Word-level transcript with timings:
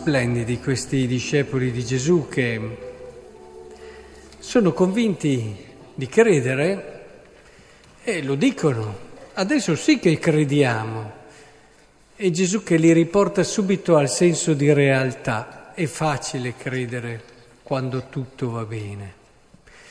splendidi 0.00 0.58
questi 0.60 1.06
discepoli 1.06 1.70
di 1.70 1.84
Gesù 1.84 2.26
che 2.26 2.78
sono 4.38 4.72
convinti 4.72 5.54
di 5.92 6.06
credere 6.06 7.04
e 8.02 8.22
lo 8.22 8.34
dicono. 8.34 8.96
Adesso 9.34 9.76
sì 9.76 9.98
che 9.98 10.18
crediamo. 10.18 11.18
E 12.16 12.30
Gesù 12.30 12.62
che 12.62 12.78
li 12.78 12.94
riporta 12.94 13.44
subito 13.44 13.96
al 13.96 14.08
senso 14.08 14.54
di 14.54 14.72
realtà. 14.72 15.74
È 15.74 15.84
facile 15.84 16.54
credere 16.56 17.22
quando 17.62 18.04
tutto 18.08 18.52
va 18.52 18.64
bene. 18.64 19.12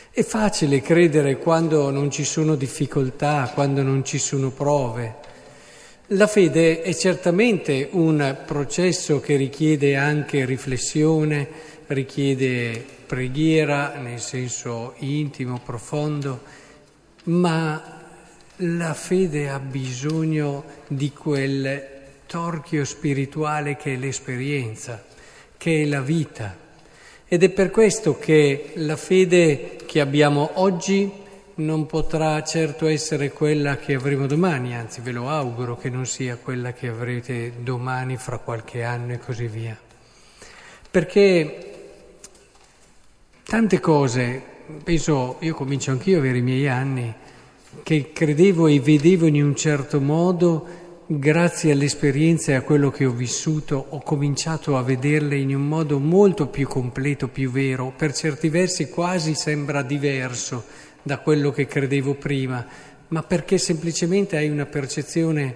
È 0.10 0.24
facile 0.24 0.82
credere 0.82 1.38
quando 1.38 1.92
non 1.92 2.10
ci 2.10 2.24
sono 2.24 2.56
difficoltà, 2.56 3.52
quando 3.54 3.84
non 3.84 4.04
ci 4.04 4.18
sono 4.18 4.50
prove. 4.50 5.18
La 6.14 6.26
fede 6.26 6.82
è 6.82 6.92
certamente 6.96 7.88
un 7.92 8.36
processo 8.44 9.20
che 9.20 9.36
richiede 9.36 9.96
anche 9.96 10.44
riflessione, 10.44 11.48
richiede 11.86 12.84
preghiera 13.06 13.94
nel 14.00 14.20
senso 14.20 14.96
intimo, 14.98 15.62
profondo, 15.64 16.42
ma 17.26 18.02
la 18.56 18.94
fede 18.96 19.50
ha 19.50 19.60
bisogno 19.60 20.64
di 20.88 21.12
quel 21.14 21.80
torchio 22.26 22.86
spirituale 22.86 23.78
che 23.78 23.94
è 23.94 23.96
l'esperienza, 23.96 25.06
che 25.58 25.84
è 25.84 25.86
la 25.86 26.02
vita. 26.02 26.58
Ed 27.28 27.44
è 27.44 27.50
per 27.50 27.70
questo 27.70 28.18
che 28.18 28.72
la 28.78 28.98
fede 28.98 29.76
che 29.86 30.00
abbiamo 30.00 30.50
oggi 30.56 31.19
non 31.60 31.86
potrà 31.86 32.42
certo 32.44 32.88
essere 32.88 33.32
quella 33.32 33.78
che 33.78 33.94
avremo 33.96 34.28
domani, 34.28 34.76
anzi 34.76 35.02
ve 35.02 35.12
lo 35.12 35.30
auguro 35.30 35.76
che 35.76 35.90
non 35.90 36.06
sia 36.06 36.38
quella 36.38 36.72
che 36.72 36.88
avrete 36.88 37.54
domani 37.60 38.16
fra 38.16 38.38
qualche 38.38 38.84
anno 38.84 39.14
e 39.14 39.20
così 39.20 39.48
via. 39.48 39.78
Perché 40.90 41.90
tante 43.44 43.80
cose, 43.80 44.42
penso, 44.84 45.36
io 45.40 45.54
comincio 45.54 45.92
anch'io 45.92 46.18
ad 46.18 46.24
avere 46.24 46.38
i 46.38 46.44
miei 46.44 46.68
anni, 46.68 47.14
che 47.84 48.12
credevo 48.14 48.68
e 48.68 48.80
vedevo 48.80 49.28
in 49.28 49.44
un 49.44 49.56
certo 49.56 50.00
modo, 50.00 50.66
grazie 51.06 51.74
all'esperienza 51.74 52.52
e 52.52 52.56
a 52.56 52.62
quello 52.62 52.90
che 52.90 53.06
ho 53.06 53.12
vissuto, 53.12 53.86
ho 53.90 54.02
cominciato 54.02 54.78
a 54.78 54.82
vederle 54.82 55.36
in 55.36 55.54
un 55.54 55.68
modo 55.68 56.00
molto 56.00 56.48
più 56.48 56.68
completo, 56.68 57.28
più 57.28 57.52
vero, 57.52 57.92
per 57.96 58.14
certi 58.14 58.48
versi 58.48 58.90
quasi 58.90 59.36
sembra 59.36 59.82
diverso 59.82 60.88
da 61.04 61.20
quello 61.20 61.52
che 61.52 61.66
credevo 61.66 62.16
prima, 62.16 62.66
ma 63.10 63.24
perché 63.24 63.58
semplicemente 63.58 64.38
hai 64.38 64.50
una 64.50 64.66
percezione, 64.66 65.56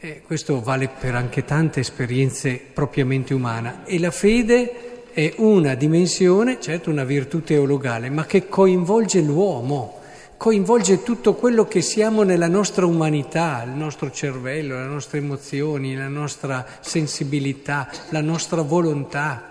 eh, 0.00 0.22
questo 0.24 0.60
vale 0.60 0.88
per 0.88 1.14
anche 1.14 1.44
tante 1.44 1.80
esperienze 1.80 2.60
propriamente 2.72 3.34
umane, 3.34 3.80
e 3.84 3.98
la 3.98 4.10
fede 4.10 4.88
è 5.12 5.34
una 5.38 5.74
dimensione, 5.74 6.60
certo 6.60 6.90
una 6.90 7.04
virtù 7.04 7.42
teologale, 7.42 8.10
ma 8.10 8.26
che 8.26 8.48
coinvolge 8.48 9.20
l'uomo, 9.20 9.98
coinvolge 10.36 11.02
tutto 11.02 11.34
quello 11.34 11.66
che 11.66 11.82
siamo 11.82 12.22
nella 12.22 12.48
nostra 12.48 12.86
umanità, 12.86 13.62
il 13.64 13.72
nostro 13.72 14.10
cervello, 14.10 14.76
le 14.76 14.86
nostre 14.86 15.18
emozioni, 15.18 15.94
la 15.94 16.08
nostra 16.08 16.66
sensibilità, 16.80 17.90
la 18.08 18.22
nostra 18.22 18.62
volontà. 18.62 19.48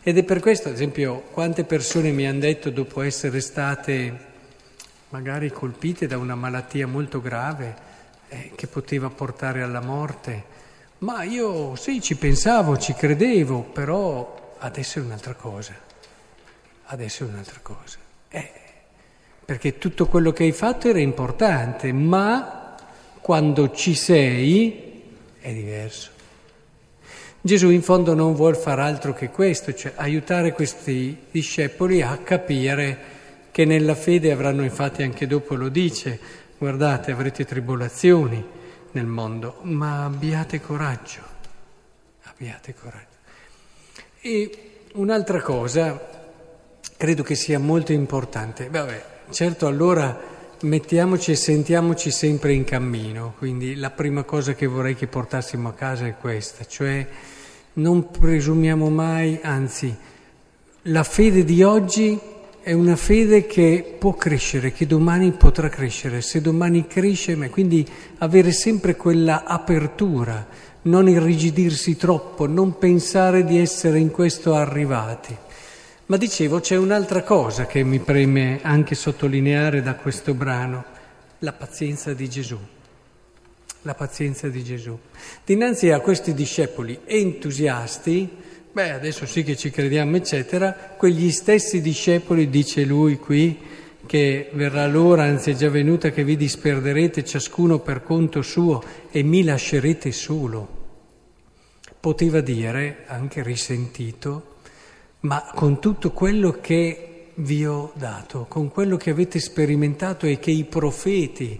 Ed 0.00 0.16
è 0.16 0.22
per 0.22 0.38
questo, 0.38 0.68
ad 0.68 0.74
esempio, 0.74 1.24
quante 1.32 1.64
persone 1.64 2.12
mi 2.12 2.28
hanno 2.28 2.38
detto 2.40 2.70
dopo 2.70 3.02
essere 3.02 3.40
state 3.40 4.26
magari 5.10 5.50
colpite 5.50 6.06
da 6.06 6.18
una 6.18 6.34
malattia 6.34 6.86
molto 6.86 7.20
grave 7.20 7.76
eh, 8.28 8.52
che 8.54 8.66
poteva 8.66 9.08
portare 9.08 9.62
alla 9.62 9.80
morte. 9.80 10.56
Ma 10.98 11.22
io 11.22 11.76
sì, 11.76 12.00
ci 12.00 12.16
pensavo, 12.16 12.76
ci 12.76 12.92
credevo, 12.92 13.62
però 13.62 14.56
adesso 14.58 14.98
è 14.98 15.02
un'altra 15.02 15.34
cosa. 15.34 15.74
Adesso 16.86 17.24
è 17.24 17.28
un'altra 17.28 17.60
cosa. 17.62 17.98
Eh, 18.28 18.50
perché 19.44 19.78
tutto 19.78 20.06
quello 20.06 20.32
che 20.32 20.44
hai 20.44 20.52
fatto 20.52 20.88
era 20.88 21.00
importante, 21.00 21.92
ma 21.92 22.74
quando 23.20 23.70
ci 23.72 23.94
sei 23.94 25.02
è 25.38 25.52
diverso. 25.52 26.10
Gesù 27.40 27.70
in 27.70 27.82
fondo 27.82 28.14
non 28.14 28.34
vuole 28.34 28.56
fare 28.56 28.82
altro 28.82 29.14
che 29.14 29.30
questo, 29.30 29.72
cioè 29.72 29.92
aiutare 29.94 30.52
questi 30.52 31.16
discepoli 31.30 32.02
a 32.02 32.18
capire 32.18 33.16
che 33.58 33.64
nella 33.64 33.96
fede 33.96 34.30
avranno 34.30 34.62
infatti 34.62 35.02
anche 35.02 35.26
dopo 35.26 35.56
lo 35.56 35.68
dice, 35.68 36.16
guardate 36.58 37.10
avrete 37.10 37.44
tribolazioni 37.44 38.46
nel 38.92 39.06
mondo, 39.06 39.58
ma 39.62 40.04
abbiate 40.04 40.60
coraggio, 40.60 41.22
abbiate 42.22 42.72
coraggio. 42.80 43.16
E 44.20 44.84
un'altra 44.92 45.42
cosa, 45.42 46.00
credo 46.96 47.24
che 47.24 47.34
sia 47.34 47.58
molto 47.58 47.90
importante, 47.90 48.68
vabbè, 48.68 49.04
certo 49.30 49.66
allora 49.66 50.16
mettiamoci 50.60 51.32
e 51.32 51.34
sentiamoci 51.34 52.12
sempre 52.12 52.52
in 52.52 52.62
cammino, 52.62 53.34
quindi 53.38 53.74
la 53.74 53.90
prima 53.90 54.22
cosa 54.22 54.54
che 54.54 54.66
vorrei 54.66 54.94
che 54.94 55.08
portassimo 55.08 55.70
a 55.70 55.72
casa 55.72 56.06
è 56.06 56.14
questa, 56.16 56.64
cioè 56.64 57.04
non 57.72 58.08
presumiamo 58.08 58.88
mai, 58.88 59.40
anzi, 59.42 59.92
la 60.82 61.02
fede 61.02 61.42
di 61.42 61.64
oggi 61.64 62.36
è 62.68 62.74
una 62.74 62.96
fede 62.96 63.46
che 63.46 63.96
può 63.98 64.12
crescere, 64.12 64.72
che 64.72 64.86
domani 64.86 65.32
potrà 65.32 65.70
crescere, 65.70 66.20
se 66.20 66.42
domani 66.42 66.86
cresce, 66.86 67.34
quindi 67.48 67.88
avere 68.18 68.52
sempre 68.52 68.94
quella 68.94 69.44
apertura, 69.44 70.46
non 70.82 71.08
irrigidirsi 71.08 71.96
troppo, 71.96 72.46
non 72.46 72.76
pensare 72.76 73.46
di 73.46 73.56
essere 73.56 73.98
in 73.98 74.10
questo 74.10 74.52
arrivati. 74.52 75.34
Ma 76.04 76.18
dicevo, 76.18 76.60
c'è 76.60 76.76
un'altra 76.76 77.22
cosa 77.22 77.64
che 77.64 77.82
mi 77.84 78.00
preme 78.00 78.60
anche 78.60 78.94
sottolineare 78.94 79.80
da 79.80 79.94
questo 79.94 80.34
brano, 80.34 80.84
la 81.38 81.54
pazienza 81.54 82.12
di 82.12 82.28
Gesù. 82.28 82.58
La 83.80 83.94
pazienza 83.94 84.48
di 84.48 84.62
Gesù. 84.62 84.94
Dinanzi 85.42 85.88
a 85.88 86.00
questi 86.00 86.34
discepoli 86.34 87.00
entusiasti, 87.06 88.28
Beh, 88.70 88.90
adesso 88.90 89.24
sì 89.26 89.42
che 89.42 89.56
ci 89.56 89.70
crediamo, 89.70 90.16
eccetera. 90.16 90.72
Quegli 90.72 91.30
stessi 91.30 91.80
discepoli, 91.80 92.50
dice 92.50 92.84
lui 92.84 93.16
qui, 93.16 93.58
che 94.04 94.50
verrà 94.52 94.86
l'ora, 94.86 95.24
anzi 95.24 95.52
è 95.52 95.54
già 95.54 95.70
venuta, 95.70 96.10
che 96.10 96.22
vi 96.22 96.36
disperderete 96.36 97.24
ciascuno 97.24 97.78
per 97.78 98.02
conto 98.02 98.42
suo 98.42 98.82
e 99.10 99.22
mi 99.22 99.42
lascerete 99.42 100.12
solo. 100.12 100.76
Poteva 101.98 102.40
dire, 102.40 103.04
anche 103.06 103.42
risentito, 103.42 104.56
ma 105.20 105.50
con 105.54 105.80
tutto 105.80 106.12
quello 106.12 106.58
che 106.60 107.30
vi 107.36 107.66
ho 107.66 107.92
dato, 107.94 108.46
con 108.48 108.68
quello 108.68 108.96
che 108.96 109.10
avete 109.10 109.40
sperimentato 109.40 110.26
e 110.26 110.38
che 110.38 110.50
i 110.50 110.64
profeti 110.64 111.58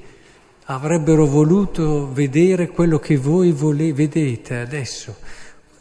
avrebbero 0.65 1.27
voluto 1.27 2.13
vedere 2.13 2.69
quello 2.69 2.99
che 2.99 3.17
voi 3.17 3.51
vole- 3.53 3.93
vedete 3.95 4.57
adesso 4.57 5.17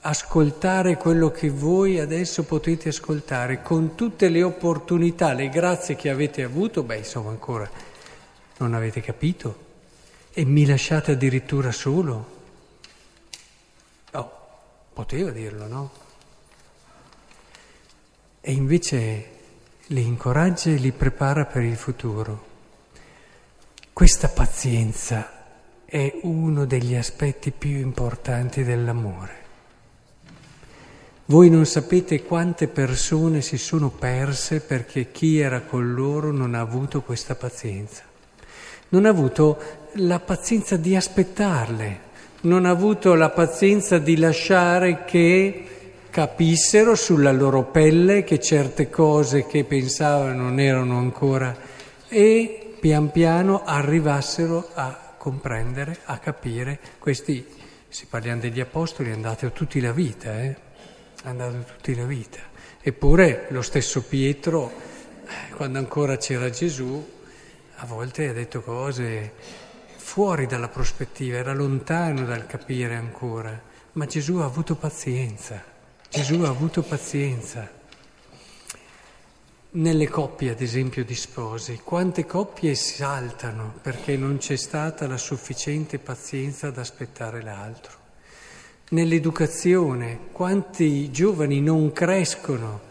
ascoltare 0.01 0.97
quello 0.97 1.31
che 1.31 1.49
voi 1.49 1.99
adesso 1.99 2.43
potete 2.43 2.89
ascoltare, 2.89 3.61
con 3.61 3.95
tutte 3.95 4.29
le 4.29 4.43
opportunità, 4.43 5.33
le 5.33 5.49
grazie 5.49 5.95
che 5.95 6.09
avete 6.09 6.43
avuto, 6.43 6.83
beh 6.83 6.97
insomma 6.97 7.29
ancora 7.29 7.69
non 8.57 8.73
avete 8.73 9.01
capito 9.01 9.65
e 10.33 10.45
mi 10.45 10.65
lasciate 10.65 11.13
addirittura 11.13 11.71
solo. 11.71 12.35
Oh, 14.11 14.31
poteva 14.93 15.31
dirlo, 15.31 15.67
no? 15.67 15.91
E 18.41 18.51
invece 18.51 19.29
li 19.87 20.03
incoraggia 20.03 20.69
e 20.69 20.75
li 20.75 20.91
prepara 20.91 21.45
per 21.45 21.63
il 21.63 21.75
futuro. 21.75 22.45
Questa 23.93 24.29
pazienza 24.29 25.31
è 25.85 26.19
uno 26.21 26.65
degli 26.65 26.95
aspetti 26.95 27.51
più 27.51 27.77
importanti 27.77 28.63
dell'amore. 28.63 29.45
Voi 31.29 31.49
non 31.49 31.65
sapete 31.65 32.23
quante 32.23 32.69
persone 32.69 33.41
si 33.41 33.57
sono 33.57 33.89
perse 33.89 34.61
perché 34.61 35.11
chi 35.11 35.39
era 35.39 35.59
con 35.59 35.93
loro 35.93 36.31
non 36.31 36.55
ha 36.55 36.61
avuto 36.61 37.01
questa 37.01 37.35
pazienza. 37.35 38.03
Non 38.89 39.03
ha 39.03 39.09
avuto 39.09 39.61
la 39.95 40.21
pazienza 40.21 40.77
di 40.77 40.95
aspettarle, 40.95 41.99
non 42.43 42.63
ha 42.63 42.69
avuto 42.69 43.13
la 43.13 43.29
pazienza 43.29 43.97
di 43.97 44.15
lasciare 44.15 45.03
che 45.03 45.65
capissero 46.09 46.95
sulla 46.95 47.33
loro 47.33 47.63
pelle 47.63 48.23
che 48.23 48.39
certe 48.39 48.89
cose 48.89 49.45
che 49.47 49.65
pensavano 49.65 50.43
non 50.43 50.61
erano 50.61 50.97
ancora 50.97 51.53
e 52.07 52.73
pian 52.79 53.11
piano 53.11 53.63
arrivassero 53.65 54.69
a 54.75 55.15
comprendere, 55.17 55.97
a 56.05 56.19
capire. 56.19 56.79
Questi, 56.99 57.45
se 57.89 58.05
parliamo 58.09 58.39
degli 58.39 58.61
apostoli, 58.61 59.11
andate 59.11 59.51
tutti 59.51 59.81
la 59.81 59.91
vita, 59.91 60.41
eh? 60.41 60.66
Andato 61.29 61.73
tutta 61.77 61.99
la 61.99 62.05
vita. 62.05 62.39
Eppure 62.81 63.47
lo 63.49 63.61
stesso 63.61 64.03
Pietro, 64.03 64.71
eh, 65.25 65.53
quando 65.53 65.77
ancora 65.77 66.17
c'era 66.17 66.49
Gesù, 66.49 67.15
a 67.75 67.85
volte 67.85 68.29
ha 68.29 68.33
detto 68.33 68.61
cose 68.61 69.33
fuori 69.97 70.45
dalla 70.45 70.69
prospettiva, 70.69 71.37
era 71.37 71.53
lontano 71.53 72.25
dal 72.25 72.45
capire 72.47 72.95
ancora, 72.95 73.61
ma 73.93 74.05
Gesù 74.05 74.37
ha 74.37 74.45
avuto 74.45 74.75
pazienza, 74.75 75.61
Gesù 76.09 76.41
ha 76.41 76.49
avuto 76.49 76.81
pazienza. 76.81 77.75
Nelle 79.69 80.07
coppie, 80.07 80.51
ad 80.51 80.61
esempio, 80.61 81.03
di 81.03 81.13
sposi, 81.13 81.81
quante 81.83 82.25
coppie 82.25 82.73
saltano 82.73 83.73
perché 83.81 84.15
non 84.15 84.37
c'è 84.37 84.55
stata 84.55 85.05
la 85.07 85.17
sufficiente 85.17 85.99
pazienza 85.99 86.67
ad 86.67 86.77
aspettare 86.77 87.43
l'altro. 87.43 88.06
Nell'educazione, 88.89 90.29
quanti 90.31 91.11
giovani 91.11 91.59
non 91.59 91.91
crescono 91.91 92.83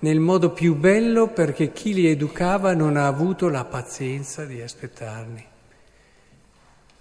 nel 0.00 0.18
modo 0.18 0.50
più 0.50 0.74
bello 0.74 1.28
perché 1.28 1.72
chi 1.72 1.94
li 1.94 2.08
educava 2.08 2.74
non 2.74 2.96
ha 2.96 3.06
avuto 3.06 3.48
la 3.48 3.64
pazienza 3.64 4.44
di 4.46 4.60
aspettarli. 4.60 5.46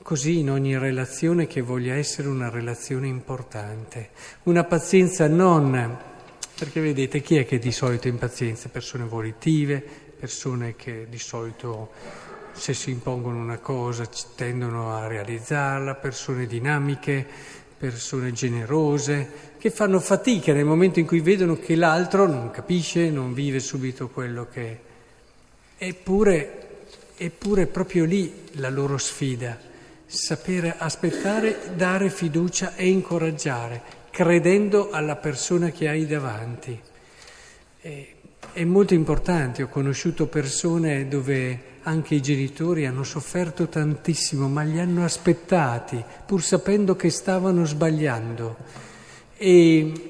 Così 0.04 0.38
in 0.38 0.52
ogni 0.52 0.78
relazione 0.78 1.48
che 1.48 1.62
voglia 1.62 1.96
essere 1.96 2.28
una 2.28 2.50
relazione 2.50 3.08
importante, 3.08 4.12
una 4.44 4.64
pazienza 4.66 5.28
non, 5.28 5.98
perché 6.56 6.80
vedete 6.80 7.22
chi 7.22 7.38
è 7.38 7.48
che 7.48 7.58
di 7.58 7.72
solito 7.72 8.08
impazienza? 8.08 8.70
Persone 8.70 9.06
volitive, 9.06 9.84
persone 10.20 10.76
che 10.76 11.08
di 11.10 11.18
solito 11.18 11.90
se 12.52 12.76
si 12.76 12.92
impongono 12.92 13.40
una 13.40 13.58
cosa 13.58 14.08
tendono 14.36 14.96
a 14.96 15.08
realizzarla, 15.08 15.96
persone 15.96 16.46
dinamiche, 16.46 17.26
persone 17.84 18.32
generose, 18.32 19.52
che 19.58 19.70
fanno 19.70 20.00
fatica 20.00 20.54
nel 20.54 20.64
momento 20.64 21.00
in 21.00 21.06
cui 21.06 21.20
vedono 21.20 21.58
che 21.58 21.76
l'altro 21.76 22.26
non 22.28 22.50
capisce, 22.50 23.10
non 23.10 23.34
vive 23.34 23.60
subito 23.60 24.08
quello 24.08 24.48
che... 24.50 24.80
Eppure, 25.78 26.86
eppure 27.18 27.68
proprio 27.68 28.06
lì 28.06 28.34
la 28.54 28.70
loro 28.70 28.98
sfida 28.98 29.60
sapere 30.06 30.76
aspettare, 30.78 31.72
dare 31.76 32.10
fiducia 32.10 32.76
e 32.76 32.88
incoraggiare, 32.88 33.82
credendo 34.12 34.92
alla 34.92 35.18
persona 35.18 35.72
che 35.72 35.90
hai 35.90 36.06
davanti. 36.06 36.80
È 38.52 38.64
molto 38.64 38.94
importante, 38.94 39.64
ho 39.64 39.68
conosciuto 39.68 40.28
persone 40.28 41.08
dove 41.08 41.72
anche 41.84 42.16
i 42.16 42.22
genitori 42.22 42.86
hanno 42.86 43.04
sofferto 43.04 43.68
tantissimo, 43.68 44.48
ma 44.48 44.62
li 44.64 44.80
hanno 44.80 45.04
aspettati, 45.04 46.04
pur 46.26 46.44
sapendo 46.44 46.96
che 46.96 47.10
stavano 47.10 47.66
sbagliando, 47.66 48.58
e, 49.36 50.10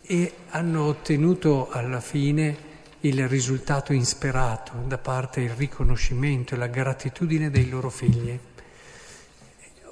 e 0.00 0.32
hanno 0.50 0.84
ottenuto 0.84 1.68
alla 1.70 2.00
fine 2.00 2.72
il 3.00 3.28
risultato 3.28 3.92
insperato 3.92 4.72
da 4.86 4.98
parte 4.98 5.42
del 5.42 5.50
riconoscimento 5.50 6.54
e 6.54 6.58
la 6.58 6.68
gratitudine 6.68 7.50
dei 7.50 7.68
loro 7.68 7.90
figli. 7.90 8.38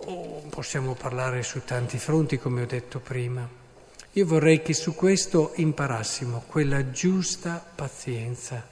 O 0.06 0.42
possiamo 0.48 0.94
parlare 0.94 1.42
su 1.42 1.60
tanti 1.64 1.98
fronti, 1.98 2.38
come 2.38 2.62
ho 2.62 2.66
detto 2.66 2.98
prima. 2.98 3.60
Io 4.14 4.26
vorrei 4.26 4.60
che 4.60 4.74
su 4.74 4.94
questo 4.94 5.52
imparassimo 5.54 6.44
quella 6.46 6.90
giusta 6.90 7.64
pazienza 7.74 8.62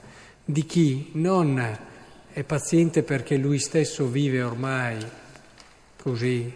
di 0.45 0.67
chi 0.67 1.09
non 1.13 1.59
è 2.31 2.43
paziente 2.43 3.01
perché 3.01 3.37
lui 3.37 3.57
stesso 3.57 4.05
vive 4.05 4.43
ormai 4.43 5.03
così, 5.99 6.53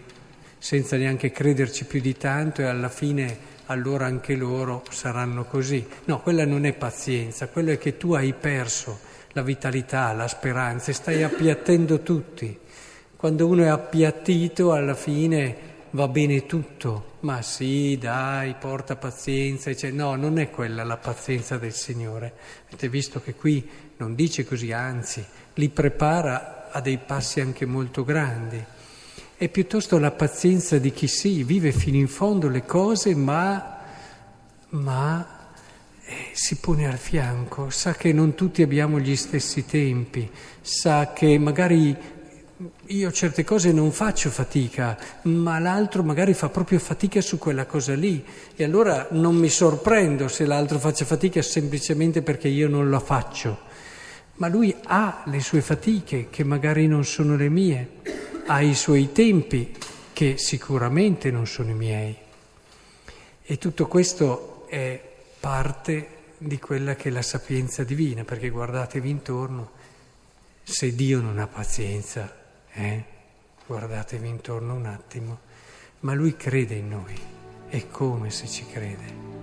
senza 0.59 0.97
neanche 0.97 1.31
crederci 1.31 1.85
più 1.85 1.99
di 1.99 2.15
tanto 2.15 2.61
e 2.61 2.65
alla 2.65 2.89
fine 2.89 3.53
allora 3.65 4.05
anche 4.05 4.35
loro 4.35 4.83
saranno 4.91 5.45
così. 5.45 5.83
No, 6.03 6.21
quella 6.21 6.45
non 6.45 6.63
è 6.65 6.73
pazienza, 6.73 7.47
quello 7.47 7.71
è 7.71 7.79
che 7.79 7.97
tu 7.97 8.13
hai 8.13 8.33
perso 8.33 8.99
la 9.31 9.41
vitalità, 9.41 10.13
la 10.13 10.27
speranza 10.27 10.91
e 10.91 10.93
stai 10.93 11.23
appiattendo 11.23 12.01
tutti. 12.01 12.55
Quando 13.15 13.47
uno 13.47 13.63
è 13.63 13.67
appiattito 13.67 14.73
alla 14.73 14.93
fine 14.93 15.73
va 15.95 16.09
bene 16.09 16.45
tutto, 16.45 17.13
ma 17.21 17.41
sì, 17.41 17.97
dai, 17.97 18.55
porta 18.59 18.97
pazienza, 18.97 19.73
cioè, 19.73 19.91
no, 19.91 20.15
non 20.15 20.37
è 20.37 20.49
quella 20.49 20.83
la 20.83 20.97
pazienza 20.97 21.57
del 21.57 21.73
Signore. 21.73 22.33
Avete 22.67 22.89
visto 22.89 23.21
che 23.21 23.33
qui 23.33 23.67
non 23.97 24.13
dice 24.13 24.45
così, 24.45 24.73
anzi, 24.73 25.25
li 25.55 25.69
prepara 25.69 26.69
a 26.69 26.81
dei 26.81 26.97
passi 26.97 27.39
anche 27.39 27.65
molto 27.65 28.03
grandi. 28.03 28.61
È 29.37 29.47
piuttosto 29.47 29.97
la 29.97 30.11
pazienza 30.11 30.77
di 30.77 30.91
chi 30.91 31.07
sì, 31.07 31.43
vive 31.43 31.71
fino 31.71 31.95
in 31.95 32.09
fondo 32.09 32.49
le 32.49 32.65
cose, 32.65 33.15
ma, 33.15 33.79
ma 34.69 35.49
eh, 36.03 36.13
si 36.33 36.57
pone 36.57 36.87
al 36.87 36.97
fianco, 36.97 37.69
sa 37.69 37.93
che 37.93 38.11
non 38.11 38.35
tutti 38.35 38.61
abbiamo 38.61 38.99
gli 38.99 39.15
stessi 39.15 39.65
tempi, 39.65 40.29
sa 40.59 41.13
che 41.13 41.37
magari 41.37 41.95
io 42.87 43.11
certe 43.11 43.43
cose 43.43 43.73
non 43.73 43.91
faccio 43.91 44.29
fatica, 44.29 44.97
ma 45.23 45.59
l'altro 45.59 46.03
magari 46.03 46.33
fa 46.33 46.47
proprio 46.47 46.79
fatica 46.79 47.19
su 47.19 47.37
quella 47.37 47.65
cosa 47.65 47.93
lì 47.95 48.23
e 48.55 48.63
allora 48.63 49.07
non 49.11 49.35
mi 49.35 49.49
sorprendo 49.49 50.29
se 50.29 50.45
l'altro 50.45 50.79
faccia 50.79 51.03
fatica 51.03 51.41
semplicemente 51.41 52.21
perché 52.21 52.47
io 52.47 52.69
non 52.69 52.89
la 52.89 53.01
faccio. 53.01 53.59
Ma 54.35 54.47
lui 54.47 54.73
ha 54.85 55.23
le 55.25 55.41
sue 55.41 55.61
fatiche 55.61 56.27
che 56.29 56.43
magari 56.45 56.87
non 56.87 57.03
sono 57.03 57.35
le 57.35 57.49
mie, 57.49 57.89
ha 58.45 58.61
i 58.61 58.75
suoi 58.75 59.11
tempi 59.11 59.75
che 60.13 60.37
sicuramente 60.37 61.31
non 61.31 61.47
sono 61.47 61.71
i 61.71 61.75
miei. 61.75 62.15
E 63.43 63.57
tutto 63.57 63.87
questo 63.87 64.65
è 64.69 65.01
parte 65.39 66.07
di 66.37 66.57
quella 66.57 66.95
che 66.95 67.09
è 67.09 67.11
la 67.11 67.21
sapienza 67.21 67.83
divina, 67.83 68.23
perché 68.23 68.49
guardatevi 68.49 69.09
intorno, 69.09 69.71
se 70.63 70.95
Dio 70.95 71.21
non 71.21 71.37
ha 71.37 71.47
pazienza, 71.47 72.43
eh? 72.75 73.03
Guardatevi 73.65 74.27
intorno 74.27 74.75
un 74.75 74.85
attimo, 74.85 75.39
ma 76.01 76.13
lui 76.13 76.35
crede 76.35 76.75
in 76.75 76.89
noi, 76.89 77.19
è 77.67 77.87
come 77.87 78.29
se 78.29 78.47
ci 78.47 78.65
crede. 78.65 79.34